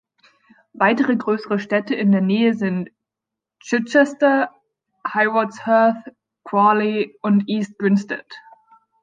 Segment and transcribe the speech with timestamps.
[0.73, 2.89] Weitere größere Städte in der Nähe sind
[3.59, 4.49] Chichester,
[5.05, 8.25] Haywards Heath, Crawley und East Grinstead.